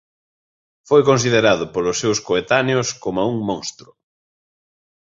Foi 0.89 1.01
considerado 1.09 1.63
polos 1.73 1.99
seus 2.01 2.19
coetáneos 2.27 2.87
como 3.03 3.19
un 3.31 3.37
«"monstro"». 3.49 3.89